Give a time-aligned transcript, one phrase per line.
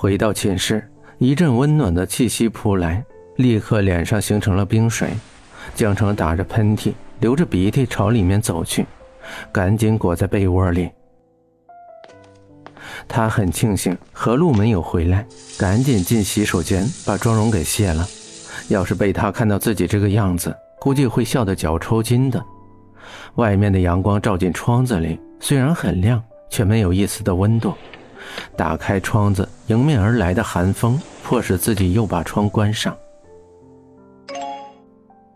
[0.00, 0.82] 回到寝室，
[1.18, 3.04] 一阵温暖的气息扑来，
[3.36, 5.10] 立刻脸上形成了冰水。
[5.74, 8.86] 江城打着喷嚏，流着鼻涕朝里面走去，
[9.52, 10.88] 赶紧裹在被窝里。
[13.06, 15.26] 他很庆幸何璐没有回来，
[15.58, 18.08] 赶紧进洗手间把妆容给卸了。
[18.68, 22.42] 要是被他看到自己这个样子，估计会笑得脚抽筋的。
[23.34, 27.74] 外面的阳光照进窗子里，虽然很亮，却没有一丝的温度。
[28.56, 32.96] 打开窗子，迎面而来的寒风迫使自己又把窗关上。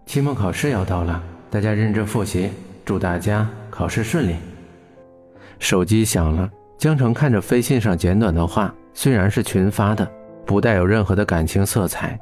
[0.06, 2.50] 期末考试要到了，大家认真复习，
[2.84, 4.36] 祝大家考试顺利。
[5.58, 10.08] 手机响了，江城看着飞信上简短的话，虽然是群发的，
[10.44, 12.18] 不带有任何的感情色彩。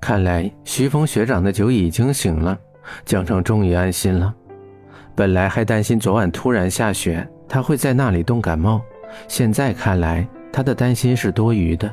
[0.00, 2.56] 看来徐峰学长的酒已经醒了，
[3.04, 4.34] 江城终于安心了。
[5.14, 8.80] 本来还担心昨晚突然下雪，他会在那里冻感冒。
[9.28, 11.92] 现在看来，他的担心是多余的。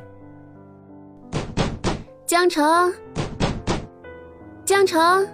[2.26, 2.94] 江城，
[4.66, 5.26] 江城，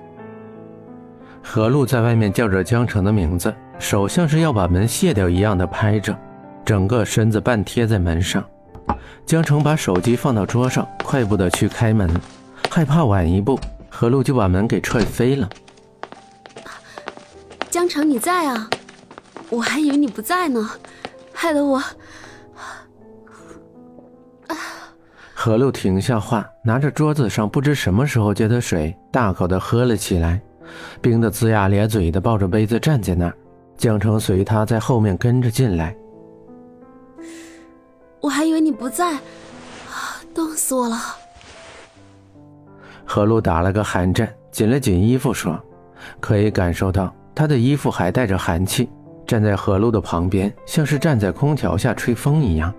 [1.42, 6.18] 何璐在外面叫着江城的名字，手像是要把门卸掉一样的拍着，
[6.64, 8.44] 整个身子半贴在门上。
[9.26, 12.10] 江城把手机放到桌上，快步的去开门，
[12.70, 15.50] 害怕晚一步，何璐就把门给踹飞了。
[17.70, 18.70] 江城，你在啊？
[19.50, 20.70] 我还以为你不在呢。
[21.44, 21.84] 害得我，
[25.34, 30.42] 何露停下话，拿着桌子上不知什么时候接的水，大口的喝了起来，
[31.02, 33.36] 冰的龇牙咧嘴的，抱着杯子站在那儿。
[33.76, 35.94] 江城随他在后面跟着进来。
[38.22, 39.20] 我还以为你不在，
[40.34, 40.98] 冻死我了。
[43.04, 45.62] 何露打了个寒战，紧了紧衣服，说
[46.22, 48.90] ：“可以感受到他的衣服还带着寒气。”
[49.26, 52.74] 站在何路的旁边，像是站在空调下吹风一样。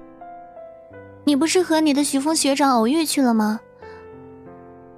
[1.24, 3.60] 你不是和你的徐峰学长偶遇去了吗？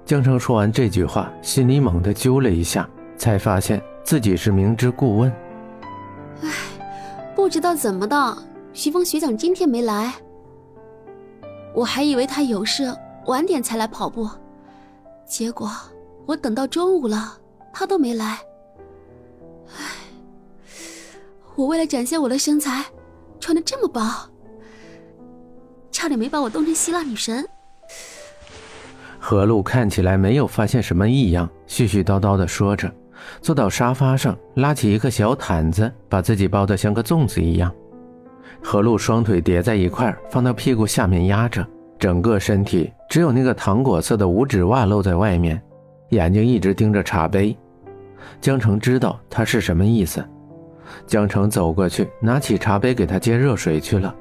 [0.05, 5.31] 江澄说完这句话，心里猛地揪了一下，才发现自己是明知故问。
[6.43, 6.49] 唉，
[7.35, 8.37] 不知道怎么的，
[8.73, 10.13] 徐峰学长今天没来。
[11.73, 12.93] 我还以为他有事，
[13.25, 14.29] 晚点才来跑步，
[15.25, 15.69] 结果
[16.25, 17.37] 我等到中午了，
[17.73, 18.39] 他都没来。
[21.57, 22.85] 我为了展现我的身材，
[23.39, 23.99] 穿的这么薄，
[25.91, 27.43] 差点没把我冻成希腊女神。
[29.17, 32.93] 何露看起来没有发现什么异样，絮絮叨叨的说着，
[33.41, 37.73] 坐到沙发上，拉起一个小毯子，把自己包得像个粽子一样。
[38.61, 41.67] 何露双腿叠在一块，放到屁股下面压着，
[41.97, 45.59] 整个身体只有那个糖果色的五指袜露在外面，
[46.09, 47.57] 眼睛一直盯着茶杯。
[48.39, 50.23] 江城知道他是什么意思。
[51.05, 54.13] 江城走过去，拿起茶杯给他接热水去了。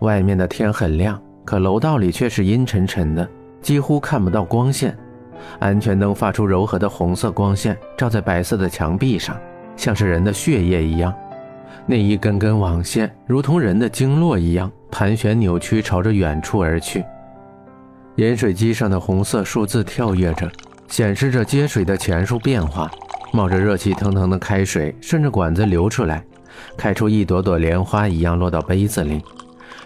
[0.00, 3.28] 外面的天很亮，可楼道里却是阴沉沉的，
[3.62, 4.96] 几乎看不到光线。
[5.58, 9.36] 安全灯发出柔和的红色光线，照在白色的墙壁上，
[9.74, 11.14] 像是人的血液一样。
[11.86, 17.02] 那一根根网线如同人的经络一样盘旋扭曲，朝着远处而去。
[18.16, 20.50] 饮水机上的红色数字跳跃着，
[20.88, 22.90] 显示着接水的钱数变化。
[23.32, 26.24] 冒着热气腾腾的开水顺着管子流出来，
[26.76, 29.22] 开出一朵朵莲花一样落到杯子里，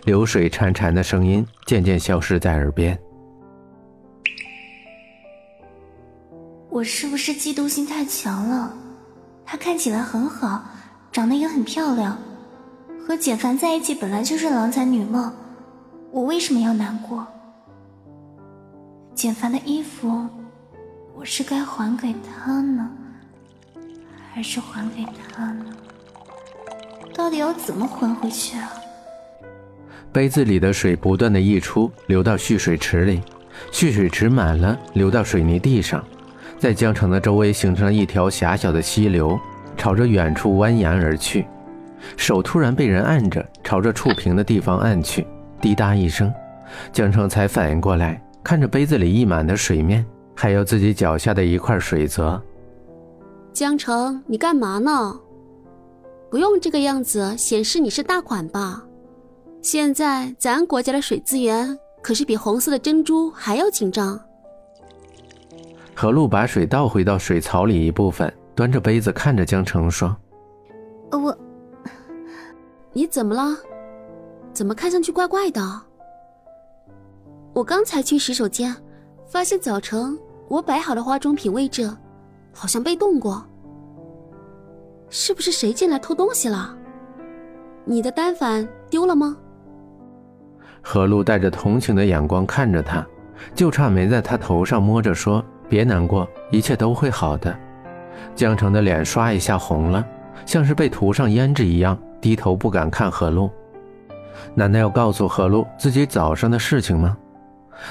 [0.04, 2.98] 流水潺潺的声音渐渐消失在耳边。
[6.70, 8.74] 我是不是嫉妒心太强了？
[9.44, 10.64] 她看起来很好，
[11.12, 12.18] 长得也很漂亮，
[13.06, 15.32] 和简凡在一起本来就是郎才女貌，
[16.10, 17.26] 我为什么要难过？
[19.14, 20.26] 简凡的衣服，
[21.14, 22.90] 我是该还给他呢？
[24.34, 25.66] 还是还给他呢？
[27.14, 28.72] 到底要怎么还回去啊？
[30.12, 33.22] 杯子里的水不断的溢出，流到蓄水池里，
[33.70, 36.04] 蓄水池满了，流到水泥地上，
[36.58, 39.38] 在江城的周围形成了一条狭小的溪流，
[39.76, 41.46] 朝着远处蜿蜒而去。
[42.16, 45.24] 手突然被人按着，朝着触屏的地方按去，
[45.60, 46.34] 滴答一声，
[46.92, 50.04] 江城才反应过来，看着杯子里溢满的水面，
[50.34, 52.42] 还有自己脚下的一块水泽。
[53.54, 55.16] 江城，你干嘛呢？
[56.28, 58.84] 不用这个样子显示你是大款吧？
[59.62, 64.20] 现在咱国家的水资源可是比红色的珍珠还要紧张。
[65.94, 70.14] 何露把水倒回到水槽里一部分，端着杯子看着江城说
[71.12, 71.38] ：“我，
[72.92, 73.56] 你怎么了？
[74.52, 75.62] 怎么看上去怪怪的？
[77.52, 78.74] 我刚才去洗手间，
[79.28, 80.18] 发现早晨
[80.48, 81.88] 我摆好的化妆品位置。”
[82.54, 83.44] 好像被动过，
[85.10, 86.74] 是不是谁进来偷东西了？
[87.84, 89.36] 你的单反丢了吗？
[90.80, 93.06] 何璐带着同情的眼光看着他，
[93.54, 97.54] 就差没在他头上摸着说：“别难过，一切都会好的。”
[98.34, 100.06] 江城的脸刷一下红了，
[100.46, 103.50] 像是被涂上胭脂一样，低头不敢看何璐。
[104.54, 107.16] 难道要告诉何璐自己早上的事情吗？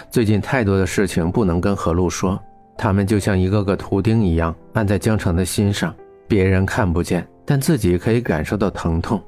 [0.09, 2.41] 最近太多的事情不能跟何璐说，
[2.77, 5.93] 他们就像一个个图钉一样按在江城的心上，
[6.27, 9.21] 别人看不见，但自己可以感受到疼痛。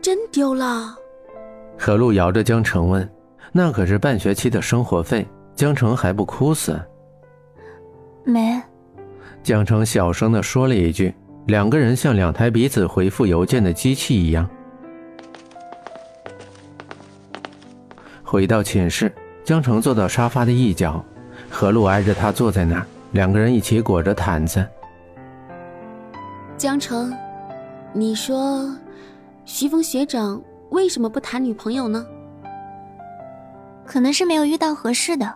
[0.00, 0.94] 真丢了？
[1.76, 3.08] 何璐摇着江城问
[3.52, 6.80] ：“那可是半学期的生活费，江城还不哭死？”
[8.24, 8.60] 没。
[9.42, 11.14] 江城小声的说了一句，
[11.46, 14.48] 两个人像两台彼此回复邮件的机器一样。
[18.24, 19.12] 回到寝室，
[19.44, 21.04] 江城坐到沙发的一角，
[21.56, 24.62] 何璐挨着他坐在那儿，两个人一起裹着毯子。
[26.58, 27.16] 江城，
[27.94, 28.70] 你说，
[29.46, 30.38] 徐峰学长
[30.68, 32.06] 为什么不谈女朋友呢？
[33.86, 35.34] 可能是没有遇到合适的。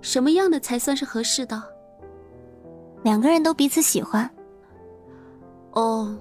[0.00, 1.62] 什么样的才算是合适的？
[3.02, 4.28] 两个人都彼此喜欢。
[5.72, 6.16] 哦。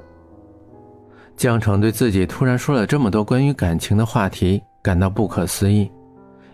[1.37, 4.61] 江城对自己突然说了这么多关于感情的话题。
[4.81, 5.91] 感到不可思议。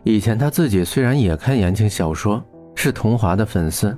[0.04, 2.44] 以前他自己虽然也看言情小说，
[2.76, 3.98] 是桐华的粉丝，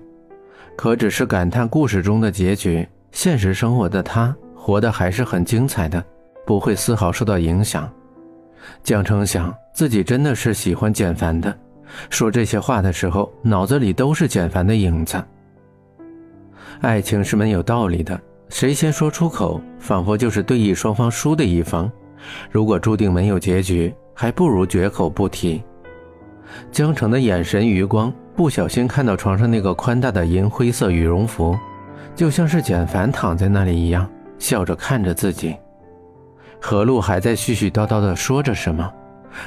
[0.75, 2.87] 可只是感叹故事中的结局。
[3.11, 6.03] 现实生活的他活得还是很精彩的，
[6.45, 7.91] 不会丝毫受到影响。
[8.83, 11.55] 江澄想，自己真的是喜欢简凡的。
[12.09, 15.23] 说这些话的时候，脑子里都是简凡的影子。
[16.81, 18.19] 爱情是没有道理的，
[18.49, 21.89] 谁先说出口，仿佛就是对弈双方输的一方。
[22.51, 23.91] 如果注定没有结局。
[24.17, 25.61] 还不如绝口不提。
[26.71, 31.57] 江城的眼神余光，不小心看到床上那个宽大的银灰色羽绒服，
[32.15, 35.55] 就像是简凡躺在那里一样，笑着看着自己。
[36.61, 38.91] 何璐还在絮絮叨叨地说着什么，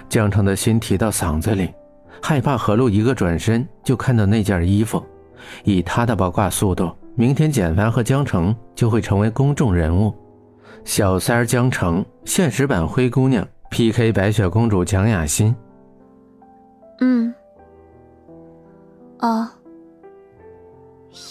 [0.09, 1.71] 江城的心提到嗓子里，
[2.23, 5.03] 害怕何璐一个转身就看到那件衣服。
[5.65, 10.15] 以他的八卦速度，明天简凡和江城就会成为公众人物。
[10.85, 13.47] 小三江城，现实版灰姑娘。
[13.71, 14.13] P.K.
[14.13, 15.55] 白雪公主蒋雅欣。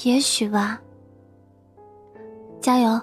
[0.07, 0.79] 也许吧。
[2.61, 3.01] 加油。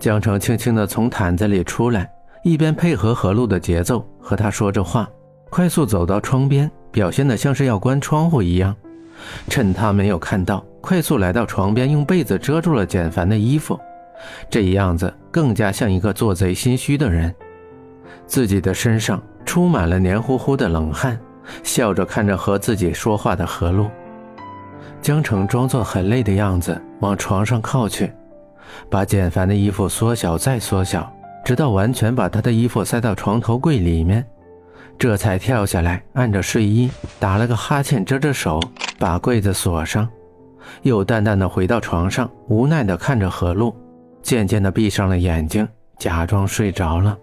[0.00, 2.10] 江城轻轻的从毯子里出来，
[2.42, 5.08] 一边配合何璐的节奏和他说着话，
[5.50, 8.74] 快速走到窗边，表现的像是要关窗户一样。
[9.48, 13.78] 趁他没有看到，快速来到床边，用被子遮住了简凡的衣服。
[14.50, 17.32] 这样子更加像一个做贼心虚的人，
[18.26, 21.16] 自己的身上充满了黏糊糊的冷汗，
[21.62, 23.88] 笑着看着和自己说话的何璐。
[25.02, 28.12] 江城装作很累的样子，往床上靠去，
[28.90, 31.10] 把简凡的衣服缩小再缩小，
[31.44, 34.24] 直到完全把他的衣服塞到床头柜里面，
[34.98, 38.60] 这才跳下来，按着睡衣打了个哈欠，遮着手，
[38.98, 40.06] 把柜子锁上，
[40.82, 43.74] 又淡淡的回到床上，无奈的看着何璐。
[44.22, 45.66] 渐渐的闭上了眼睛，
[45.98, 47.16] 假装睡着了。